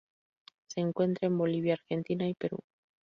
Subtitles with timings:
[0.65, 2.57] Se encuentra en Bolivia, Argentina y Perú.